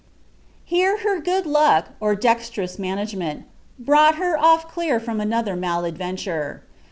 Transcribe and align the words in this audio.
Here 0.65 0.97
her 1.01 1.19
good 1.21 1.45
luck, 1.45 1.89
or 1.99 2.15
dexterous 2.15 2.79
management, 2.79 3.43
brought 3.77 4.15
her 4.15 4.35
off 4.35 4.73
dar 4.75 4.99
from 4.99 5.21
another 5.21 5.55
mal 5.55 5.85
ad 5.85 5.95
venture. 5.95 6.63